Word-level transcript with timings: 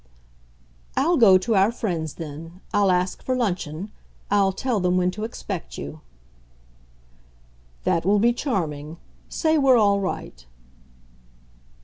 "I'll 0.97 1.15
go 1.17 1.37
to 1.37 1.53
our 1.53 1.71
friends 1.71 2.15
then 2.15 2.59
I'll 2.73 2.89
ask 2.89 3.21
for 3.21 3.35
luncheon. 3.35 3.91
I'll 4.31 4.51
tell 4.51 4.79
them 4.79 4.97
when 4.97 5.11
to 5.11 5.23
expect 5.23 5.77
you." 5.77 6.01
"That 7.83 8.03
will 8.03 8.17
be 8.17 8.33
charming. 8.33 8.97
Say 9.29 9.59
we're 9.59 9.77
all 9.77 9.99
right." 9.99 10.43